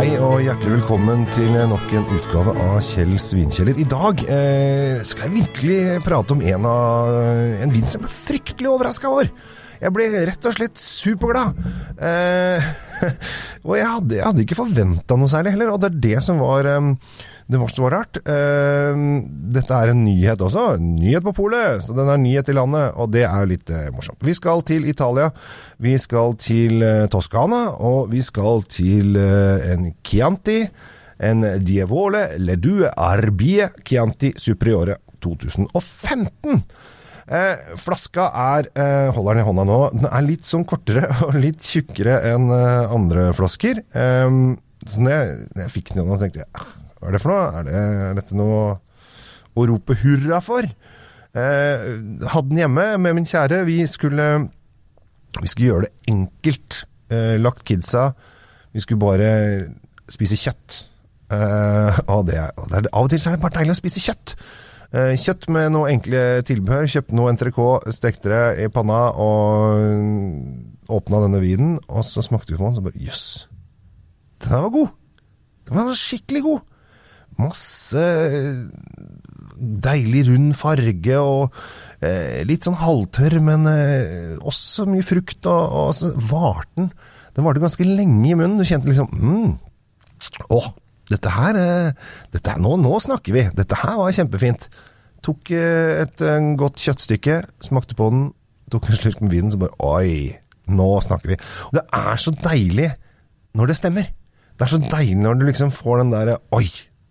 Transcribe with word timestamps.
Hei 0.00 0.14
og 0.16 0.38
hjertelig 0.40 0.78
velkommen 0.78 1.26
til 1.34 1.50
nok 1.68 1.90
en 1.92 2.06
utgave 2.16 2.54
av 2.56 2.78
Kjell 2.86 3.10
Svinkjeller. 3.20 3.76
I 3.76 3.84
dag 3.84 4.22
eh, 4.32 5.02
skal 5.04 5.26
jeg 5.26 5.34
virkelig 5.34 5.98
prate 6.06 6.32
om 6.32 6.40
en, 6.40 6.68
av, 6.70 7.10
en 7.60 7.74
vin 7.74 7.84
som 7.84 7.98
jeg 7.98 8.06
ble 8.06 8.12
fryktelig 8.14 8.70
overraska 8.70 9.10
over. 9.12 9.28
Jeg 9.76 9.92
ble 9.92 10.06
rett 10.30 10.48
og 10.48 10.56
slett 10.56 10.80
superglad. 10.80 11.60
Eh, 12.00 12.70
og 13.66 13.74
jeg 13.78 13.86
hadde, 13.86 14.16
jeg 14.18 14.26
hadde 14.26 14.44
ikke 14.44 14.58
forventa 14.58 15.18
noe 15.18 15.30
særlig 15.30 15.54
heller, 15.54 15.72
og 15.72 15.82
det 15.82 15.90
er 15.90 16.00
det 16.06 16.22
som 16.24 16.40
var 16.42 16.68
um, 16.76 16.94
det 17.50 17.58
var 17.58 17.72
så 17.74 17.88
rart. 17.90 18.20
Uh, 18.22 19.00
dette 19.54 19.74
er 19.74 19.90
en 19.90 20.04
nyhet 20.04 20.42
også. 20.46 20.76
Nyhet 20.78 21.24
på 21.26 21.34
polet, 21.40 21.82
så 21.82 21.96
den 21.96 22.10
er 22.12 22.20
nyhet 22.22 22.52
i 22.52 22.54
landet, 22.54 22.94
og 22.94 23.10
det 23.14 23.24
er 23.26 23.42
jo 23.42 23.50
litt 23.50 23.72
uh, 23.74 23.88
morsomt. 23.94 24.22
Vi 24.22 24.36
skal 24.38 24.62
til 24.68 24.86
Italia. 24.90 25.30
Vi 25.82 25.96
skal 25.98 26.36
til 26.38 26.84
uh, 26.84 27.08
Toskana, 27.10 27.64
og 27.82 28.12
vi 28.12 28.22
skal 28.22 28.64
til 28.70 29.18
en 29.18 29.90
Chianti. 30.06 30.62
En 31.20 31.44
Dievole 31.60 32.38
Le 32.40 32.54
Due 32.56 32.88
Arbie 32.96 33.66
Chianti 33.84 34.30
Superiore 34.40 34.94
2015. 35.20 36.62
flaska 37.80 38.24
er 38.32 38.68
Holder 39.14 39.36
den 39.36 39.42
i 39.42 39.46
hånda 39.46 39.64
nå. 39.68 39.78
Den 39.94 40.06
er 40.08 40.24
litt 40.26 40.48
sånn 40.48 40.64
kortere 40.68 41.06
og 41.26 41.36
litt 41.38 41.62
tjukkere 41.66 42.20
enn 42.32 42.50
andre 42.50 43.30
flasker. 43.36 43.82
så 43.90 45.02
når 45.04 45.12
jeg, 45.12 45.34
når 45.54 45.64
jeg 45.66 45.74
fikk 45.76 45.92
den, 45.96 46.14
tenkte 46.22 46.44
jeg 46.44 46.68
hva 47.00 47.08
er 47.08 47.16
det 47.16 47.20
for 47.22 47.32
noe? 47.32 47.44
Er, 47.56 47.64
det, 47.64 47.76
er 47.80 48.16
dette 48.18 48.36
noe 48.36 48.56
å 49.56 49.66
rope 49.70 49.96
hurra 50.02 50.40
for? 50.44 50.66
Eh, 51.30 51.84
hadde 52.28 52.50
den 52.50 52.60
hjemme 52.60 52.86
med 53.00 53.16
min 53.16 53.28
kjære. 53.28 53.62
Vi 53.64 53.78
skulle, 53.88 54.26
vi 55.40 55.48
skulle 55.48 55.70
gjøre 55.70 55.88
det 55.88 56.12
enkelt. 56.12 56.82
Eh, 57.10 57.36
lagt 57.40 57.64
kidsa. 57.64 58.10
Vi 58.74 58.84
skulle 58.84 59.00
bare 59.00 59.30
spise 60.12 60.36
kjøtt. 60.36 60.76
Eh, 61.32 62.02
og 62.10 62.26
det, 62.28 62.36
det 62.68 62.82
er, 62.82 62.90
av 62.92 63.06
og 63.06 63.10
til 63.14 63.22
så 63.22 63.30
er 63.30 63.38
det 63.38 63.44
bare 63.46 63.56
deilig 63.56 63.78
å 63.78 63.80
spise 63.80 64.04
kjøtt. 64.04 64.36
Eh, 64.90 65.12
kjøtt 65.14 65.46
med 65.54 65.70
noe 65.74 65.90
enkle 65.92 66.40
tilbehør. 66.46 66.88
Kjøpte 66.90 67.14
noe 67.14 67.30
entrecôte, 67.30 67.92
stekte 67.94 68.32
det 68.32 68.64
i 68.64 68.70
panna 68.74 69.04
og 69.14 70.90
åpna 70.90 71.22
denne 71.26 71.42
vinen. 71.42 71.76
Og 71.86 72.02
så 72.06 72.24
smakte 72.26 72.54
vi 72.54 72.58
på 72.58 72.66
den, 72.66 72.78
så 72.78 72.84
bare 72.86 72.98
jøss. 72.98 73.22
Yes, 73.22 73.46
den 74.42 74.54
her 74.54 74.66
var 74.66 74.74
god! 74.74 74.90
Den 75.68 75.78
var 75.78 76.00
skikkelig 76.00 76.42
god! 76.48 76.66
Masse 77.40 78.04
deilig 79.60 80.24
rund 80.28 80.54
farge 80.58 81.16
og 81.20 81.54
eh, 82.04 82.40
litt 82.48 82.66
sånn 82.66 82.78
halvtørr, 82.80 83.38
men 83.44 83.68
eh, 83.70 84.36
også 84.40 84.88
mye 84.90 85.06
frukt. 85.06 85.46
Og, 85.46 85.78
og 85.84 85.94
så 85.96 86.12
varte 86.18 86.72
den. 86.80 86.90
Den 87.36 87.46
varte 87.46 87.62
ganske 87.62 87.86
lenge 87.86 88.26
i 88.26 88.34
munnen. 88.34 88.58
Du 88.58 88.66
kjente 88.66 88.90
liksom 88.90 89.12
mm, 89.14 89.50
Å, 90.50 90.60
dette 91.10 91.32
her 91.34 91.58
eh, 91.58 92.10
dette, 92.34 92.56
nå, 92.62 92.76
nå, 92.80 92.92
snakker 93.02 93.36
vi! 93.36 93.46
Dette 93.56 93.78
her 93.82 93.98
var 94.00 94.14
kjempefint. 94.14 94.68
Tok 95.26 95.50
eh, 95.56 96.04
et 96.04 96.22
godt 96.60 96.80
kjøttstykke, 96.80 97.40
smakte 97.66 97.98
på 97.98 98.10
den, 98.12 98.28
tok 98.72 98.88
en 98.88 99.00
slurk 99.00 99.24
med 99.24 99.34
vinen, 99.34 99.52
så 99.52 99.60
bare 99.60 99.76
Oi! 99.82 100.36
Nå 100.70 100.90
snakker 101.02 101.32
vi. 101.32 101.40
Og 101.70 101.80
det 101.80 101.82
er 101.98 102.20
så 102.22 102.30
deilig 102.44 102.92
når 103.58 103.72
det 103.72 103.76
stemmer. 103.80 104.12
Det 104.54 104.66
er 104.66 104.70
så 104.70 104.78
deilig 104.78 105.18
når 105.18 105.40
du 105.40 105.48
liksom 105.48 105.72
får 105.74 106.04
den 106.04 106.14
derre 106.14 106.38
Oi! 106.54 106.68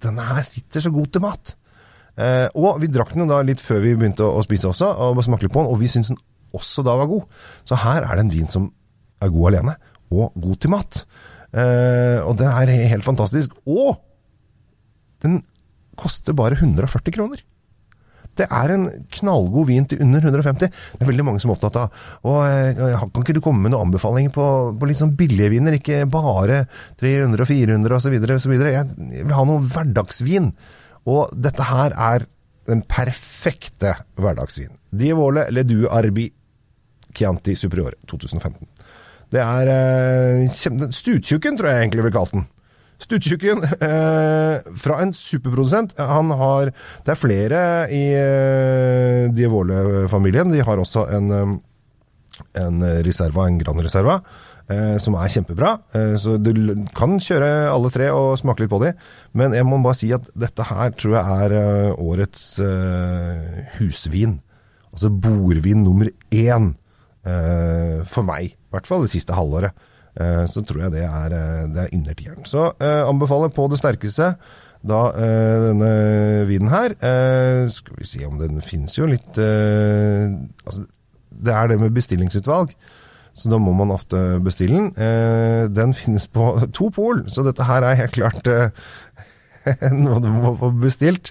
denne 0.00 0.24
her 0.24 0.44
sitter 0.46 0.80
så 0.80 0.92
god 0.92 1.10
til 1.12 1.24
mat. 1.24 1.54
Eh, 2.20 2.48
og 2.58 2.80
vi 2.82 2.90
drakk 2.92 3.14
den 3.14 3.24
jo 3.24 3.30
da 3.30 3.40
litt 3.46 3.62
før 3.64 3.82
vi 3.84 3.94
begynte 3.96 4.26
å, 4.26 4.38
å 4.38 4.44
spise 4.44 4.70
også, 4.70 4.88
og 4.88 5.22
smakte 5.24 5.46
litt 5.46 5.54
på 5.54 5.62
den, 5.62 5.70
og 5.72 5.80
vi 5.80 5.90
syntes 5.92 6.12
den 6.12 6.20
også 6.56 6.84
da 6.86 6.96
var 7.00 7.10
god. 7.10 7.26
Så 7.68 7.78
her 7.80 8.06
er 8.06 8.16
det 8.16 8.24
en 8.26 8.32
vin 8.32 8.50
som 8.50 8.70
er 9.20 9.32
god 9.32 9.50
alene, 9.52 9.76
og 10.10 10.34
god 10.40 10.60
til 10.62 10.72
mat. 10.72 11.02
Eh, 11.50 12.18
og 12.22 12.36
den 12.38 12.50
er 12.50 12.74
helt 12.92 13.06
fantastisk. 13.06 13.54
Og 13.66 13.98
den 15.24 15.40
koster 16.00 16.36
bare 16.36 16.58
140 16.58 17.14
kroner. 17.14 17.42
Det 18.38 18.46
er 18.46 18.72
en 18.72 18.86
knallgod 19.18 19.66
vin 19.68 19.86
til 19.90 20.00
under 20.04 20.22
150. 20.22 20.70
Det 20.70 21.04
er 21.04 21.08
veldig 21.10 21.26
mange 21.26 21.42
som 21.42 21.50
er 21.50 21.58
opptatt 21.58 21.76
av. 21.80 22.02
Og 22.24 22.38
uh, 22.78 23.02
Kan 23.10 23.24
ikke 23.24 23.36
du 23.36 23.42
komme 23.44 23.64
med 23.66 23.74
noen 23.74 23.90
anbefalinger 23.90 24.32
på, 24.32 24.46
på 24.78 24.88
litt 24.88 25.00
sånn 25.00 25.16
billige 25.18 25.50
viner, 25.52 25.76
ikke 25.76 26.04
bare 26.10 26.62
300 27.02 27.44
og 27.44 27.50
400 27.50 27.98
osv. 27.98 28.16
osv. 28.38 28.54
Jeg 28.70 28.86
vil 29.26 29.36
ha 29.36 29.46
noe 29.48 29.64
hverdagsvin. 29.66 30.52
Og 31.10 31.34
dette 31.34 31.66
her 31.68 31.96
er 31.96 32.28
den 32.70 32.84
perfekte 32.88 33.96
hverdagsvin. 34.20 34.72
Dievole 34.94 35.48
Ledu 35.52 35.88
Arbi 35.90 36.30
Chianti 37.16 37.56
Superiore 37.58 37.98
2015. 38.06 38.68
Det 39.30 39.42
er 39.42 39.70
eh, 39.70 40.90
Stuttjukken, 40.90 41.58
tror 41.58 41.70
jeg 41.70 41.84
egentlig 41.84 42.06
vil 42.08 42.14
kalle 42.16 42.34
den. 42.34 42.48
Stuttjukken 43.00 43.64
eh, 43.88 44.70
fra 44.82 45.00
en 45.04 45.14
superprodusent. 45.16 45.96
Han 45.96 46.34
har 46.36 46.72
Det 47.06 47.14
er 47.14 47.18
flere 47.18 47.62
i 47.94 48.04
eh, 48.18 49.30
Dievole-familien. 49.34 50.52
De 50.52 50.62
har 50.66 50.82
også 50.82 51.06
en, 51.16 51.30
eh, 51.32 51.56
en 52.60 52.82
reserva, 53.06 53.46
en 53.48 53.60
Grand 53.62 53.80
Reserva, 53.80 54.18
eh, 54.68 54.98
som 55.00 55.16
er 55.16 55.32
kjempebra. 55.32 55.76
Eh, 55.94 56.16
så 56.20 56.36
du 56.42 56.52
kan 56.96 57.16
kjøre 57.22 57.70
alle 57.70 57.94
tre 57.94 58.10
og 58.12 58.34
smake 58.42 58.66
litt 58.66 58.74
på 58.74 58.82
de. 58.84 58.92
Men 59.32 59.56
jeg 59.56 59.68
må 59.68 59.80
bare 59.84 60.00
si 60.02 60.12
at 60.16 60.28
dette 60.34 60.68
her 60.68 60.92
tror 60.98 61.16
jeg 61.16 61.40
er 61.46 61.56
eh, 61.62 61.96
årets 61.96 62.44
husvin. 63.78 64.40
Altså 64.90 65.08
bordvin 65.14 65.84
nummer 65.86 66.10
én. 66.34 66.74
For 67.20 68.24
meg, 68.24 68.54
i 68.54 68.72
hvert 68.72 68.88
fall 68.88 69.02
det 69.04 69.12
siste 69.12 69.36
halvåret. 69.36 69.76
Eh, 70.18 70.44
så 70.50 70.62
tror 70.66 70.84
jeg 70.84 70.94
det 70.96 71.04
er, 71.06 71.34
eh, 71.36 71.66
det 71.70 71.84
er 71.84 71.94
innertieren. 71.94 72.44
Så 72.44 72.72
eh, 72.80 73.02
anbefaler 73.06 73.52
på 73.54 73.68
det 73.70 73.78
sterkeste 73.78 74.34
da 74.80 75.00
denne 75.12 75.90
vinen 76.48 76.70
her. 76.72 76.94
Skal 77.68 77.98
vi 77.98 78.06
se 78.08 78.22
om 78.24 78.38
den 78.40 78.62
finnes 78.64 78.94
jo 78.96 79.04
litt 79.04 79.36
Altså, 79.36 80.86
det 81.28 81.52
er 81.52 81.68
det 81.68 81.76
med 81.82 81.92
bestillingsutvalg. 81.92 82.72
Så 83.36 83.50
da 83.52 83.58
må 83.60 83.74
man 83.76 83.92
ofte 83.92 84.40
bestille 84.40 84.78
den. 84.78 85.74
Den 85.76 85.92
finnes 85.92 86.24
på 86.32 86.54
to 86.78 86.88
pol, 86.96 87.26
så 87.28 87.44
dette 87.44 87.66
her 87.68 87.84
er 87.84 88.00
helt 88.00 88.16
klart 88.16 88.48
noe 90.00 90.22
du 90.24 90.30
må 90.32 90.54
få 90.56 90.72
bestilt. 90.80 91.28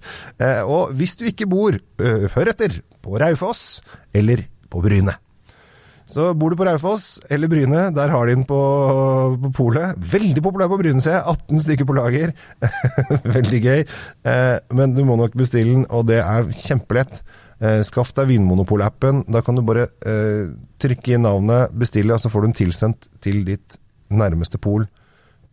Og 0.70 0.94
hvis 0.94 1.18
du 1.18 1.26
ikke 1.26 1.50
bor, 1.50 1.80
hør 1.98 2.54
etter, 2.54 2.84
på 3.02 3.18
Raufoss 3.18 3.82
eller 4.14 4.46
på 4.70 4.86
Bryne. 4.86 5.18
Så 6.10 6.32
bor 6.34 6.50
du 6.50 6.58
på 6.58 6.66
Raufoss 6.66 7.20
eller 7.30 7.50
Bryne, 7.52 7.82
der 7.94 8.10
har 8.10 8.26
de 8.26 8.34
den 8.34 8.46
på, 8.50 8.58
på 9.44 9.52
polet. 9.60 9.98
Veldig 10.14 10.42
populær 10.42 10.72
på 10.72 10.80
Bryne, 10.82 11.04
ser 11.06 11.20
jeg. 11.20 11.36
18 11.36 11.66
stykker 11.68 11.86
på 11.86 11.98
lager. 12.00 12.34
Veldig 13.38 13.60
gøy. 13.62 13.84
Eh, 14.26 14.56
men 14.74 14.96
du 14.98 15.04
må 15.06 15.20
nok 15.20 15.38
bestille 15.38 15.76
den, 15.76 15.86
og 15.94 16.08
det 16.10 16.18
er 16.24 16.50
kjempelett. 16.50 17.22
Eh, 17.62 17.84
skaff 17.86 18.16
deg 18.18 18.32
Vinmonopol-appen. 18.32 19.28
Da 19.30 19.44
kan 19.46 19.60
du 19.60 19.62
bare 19.68 19.92
eh, 20.02 20.50
trykke 20.82 21.14
inn 21.14 21.28
navnet, 21.28 21.76
bestille, 21.78 22.18
og 22.18 22.24
så 22.24 22.34
får 22.34 22.42
du 22.42 22.50
den 22.50 22.58
tilsendt 22.64 23.12
til 23.22 23.44
ditt 23.46 23.78
nærmeste 24.10 24.58
pol 24.58 24.90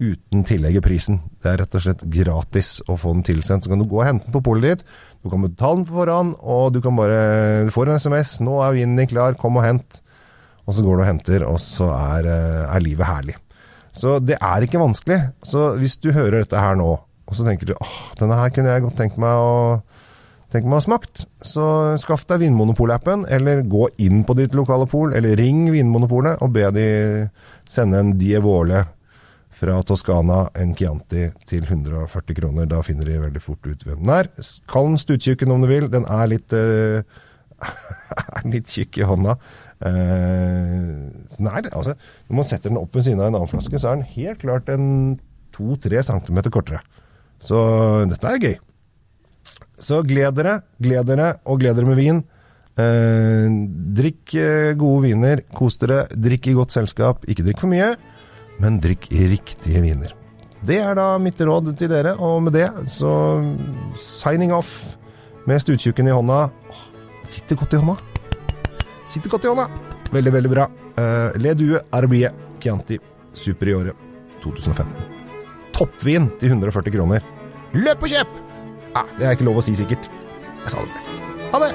uten 0.00 0.44
tillegg 0.48 0.80
i 0.80 0.84
prisen. 0.84 1.20
Det 1.40 1.52
er 1.52 1.60
rett 1.60 1.76
og 1.76 1.84
slett 1.84 2.06
gratis 2.12 2.78
å 2.88 2.96
få 3.00 3.12
den 3.12 3.28
tilsendt. 3.28 3.68
Så 3.68 3.72
kan 3.72 3.84
du 3.84 3.88
gå 3.88 4.00
og 4.00 4.08
hente 4.08 4.24
den 4.24 4.38
på 4.38 4.44
polet 4.48 4.70
ditt. 4.70 4.88
Du 5.20 5.28
kan 5.32 5.44
betale 5.44 5.82
den 5.82 5.86
på 5.88 6.00
forhånd, 6.00 6.32
og 6.40 6.72
du 6.72 6.80
kan 6.84 6.96
bare 6.96 7.68
få 7.72 7.84
en 7.84 8.00
SMS. 8.00 8.38
'Nå 8.40 8.56
er 8.64 8.76
vinen 8.80 8.96
din 8.96 9.12
klar, 9.12 9.36
kom 9.36 9.60
og 9.60 9.68
hent' 9.68 10.00
og 10.66 10.74
så 10.74 10.82
går 10.82 10.96
du 10.98 11.02
og 11.04 11.08
henter, 11.08 11.44
og 11.46 11.58
så 11.62 11.90
er, 11.94 12.26
eh, 12.26 12.62
er, 12.66 12.82
livet 12.82 13.06
herlig. 13.06 13.36
Så 13.96 14.18
det 14.20 14.36
er 14.42 14.64
ikke 14.66 14.82
vanskelig. 14.82 15.20
Så 15.46 15.76
hvis 15.80 15.96
du 16.02 16.10
hører 16.12 16.42
dette 16.42 16.60
her 16.60 16.76
nå, 16.76 16.90
og 17.26 17.34
så 17.34 17.46
tenker 17.46 17.70
du 17.70 17.74
åh, 17.78 17.94
denne 18.18 18.38
her 18.38 18.50
kunne 18.54 18.74
jeg 18.74 18.84
godt 18.84 18.98
tenkt 18.98 19.16
meg 19.18 19.34
å 19.34 19.80
tenke 20.52 20.68
meg 20.68 20.76
å 20.76 20.80
ha 20.80 20.84
smakt, 20.84 21.24
så 21.42 21.68
skaff 22.00 22.26
deg 22.30 22.44
Vinmonopol-appen, 22.44 23.24
eller 23.32 23.64
gå 23.66 23.88
inn 24.02 24.22
på 24.26 24.36
ditt 24.38 24.54
lokale 24.54 24.86
pol, 24.90 25.14
eller 25.16 25.38
ring 25.38 25.66
Vinmonopolet 25.72 26.42
og 26.44 26.52
be 26.54 26.68
de 26.74 26.86
sende 27.68 28.02
en 28.02 28.14
Dievole 28.18 28.84
fra 29.56 29.78
Toskana, 29.86 30.50
en 30.54 30.74
Chianti, 30.76 31.30
til 31.48 31.64
140 31.64 32.36
kroner. 32.36 32.68
Da 32.68 32.82
finner 32.84 33.08
de 33.08 33.20
veldig 33.22 33.42
fort 33.42 33.64
ut 33.66 33.86
hvem 33.86 34.02
den 34.02 34.12
er. 34.12 34.28
Kall 34.68 34.90
den 34.90 35.00
stuttjukken 35.00 35.54
om 35.54 35.64
du 35.64 35.70
vil. 35.70 35.88
Den 35.92 36.04
er 36.12 36.28
litt, 36.28 36.52
uh, 36.52 37.00
litt 38.52 38.68
tjukk 38.72 39.00
i 39.00 39.08
hånda. 39.08 39.38
Uh, 39.76 41.12
nei, 41.42 41.60
altså, 41.68 41.92
når 42.28 42.38
man 42.38 42.46
setter 42.48 42.72
den 42.72 42.80
opp 42.80 42.94
ved 42.96 43.04
siden 43.04 43.20
av 43.20 43.28
en 43.28 43.38
annen 43.38 43.50
flaske, 43.50 43.76
så 43.80 43.90
er 43.90 43.98
den 43.98 44.14
helt 44.14 44.40
klart 44.40 44.70
en 44.72 44.86
to-tre 45.56 46.00
centimeter 46.04 46.52
kortere. 46.52 46.80
Så 47.44 47.58
dette 48.08 48.30
er 48.30 48.40
gøy. 48.40 48.56
Så 49.76 50.00
gled 50.08 50.38
dere, 50.38 50.60
gled 50.82 51.08
dere, 51.10 51.34
og 51.44 51.60
gled 51.60 51.76
dere 51.76 51.90
med 51.90 52.00
vin. 52.00 52.22
Eh, 52.76 53.46
drikk 53.96 54.34
uh, 54.36 54.72
gode 54.76 55.06
viner, 55.06 55.42
kos 55.56 55.78
dere, 55.80 56.04
drikk 56.12 56.50
i 56.50 56.56
godt 56.56 56.76
selskap. 56.76 57.24
Ikke 57.28 57.44
drikk 57.44 57.62
for 57.64 57.72
mye, 57.72 57.94
men 58.60 58.80
drikk 58.84 59.08
riktige 59.12 59.84
viner. 59.84 60.16
Det 60.66 60.80
er 60.82 60.96
da 60.98 61.14
mitt 61.22 61.40
råd 61.40 61.74
til 61.78 61.92
dere, 61.92 62.16
og 62.16 62.42
med 62.48 62.56
det 62.56 62.68
så 62.90 63.12
signing 64.00 64.52
off 64.56 64.96
med 65.46 65.62
stuttjukken 65.62 66.08
i 66.08 66.16
hånda. 66.16 66.46
Sitter 67.28 67.60
godt 67.60 67.76
i 67.76 67.82
hånda. 67.84 68.15
Sitter 69.06 69.30
godt 69.30 69.46
i 69.46 69.52
hånda. 69.52 69.66
Veldig, 70.14 70.32
veldig 70.34 70.50
bra. 70.50 70.66
Eh, 70.96 71.02
uh, 71.02 71.30
Le 71.40 71.54
Due 71.58 71.80
Arbie 71.94 72.30
Chianti 72.62 72.98
Superiore 73.36 73.92
2015. 74.42 74.86
Toppvin 75.76 76.30
til 76.40 76.48
140 76.54 76.92
kroner. 76.94 77.20
Løp 77.76 78.02
og 78.02 78.08
kjøp! 78.10 78.30
Ah, 78.96 79.08
det 79.18 79.26
er 79.26 79.32
ikke 79.36 79.48
lov 79.48 79.60
å 79.60 79.66
si 79.66 79.74
sikkert. 79.76 80.08
Jeg 80.64 80.70
sa 80.72 80.78
det. 80.86 80.94
Ha 81.52 81.56
det! 81.66 81.72